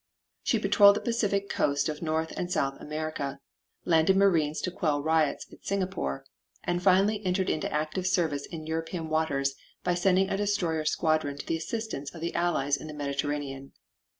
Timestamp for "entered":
7.23-7.51